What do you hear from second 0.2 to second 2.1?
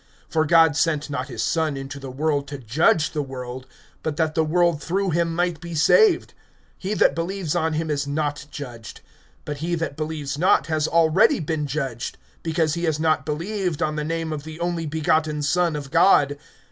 (17)For God sent not his Son into the